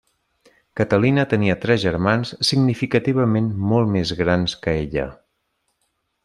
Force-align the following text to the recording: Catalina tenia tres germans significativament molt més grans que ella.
Catalina 0.79 1.25
tenia 1.33 1.57
tres 1.65 1.81
germans 1.83 2.31
significativament 2.51 3.51
molt 3.75 3.93
més 3.97 4.15
grans 4.23 4.57
que 4.65 4.75
ella. 4.83 5.07